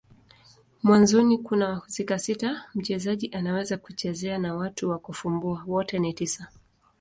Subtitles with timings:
[0.83, 5.63] Mwanzoni kuna wahusika sita mchezaji anaweza kuchezea na watatu wa kufumbua.
[5.67, 6.47] Wote ni tisa.